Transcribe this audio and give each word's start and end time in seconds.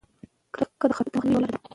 کرکه 0.55 0.85
د 0.89 0.91
خطر 0.97 1.09
د 1.11 1.15
مخنیوي 1.17 1.33
یوه 1.35 1.41
لاره 1.43 1.53
ده. 1.61 1.67